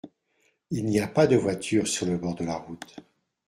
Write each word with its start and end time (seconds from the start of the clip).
Il 0.71 0.85
n’y 0.85 0.99
a 0.99 1.07
pas 1.07 1.27
de 1.27 1.35
voiture 1.35 1.87
sur 1.87 2.07
le 2.07 2.17
bord 2.17 2.33
de 2.33 2.43
la 2.43 2.55
route. 2.57 2.95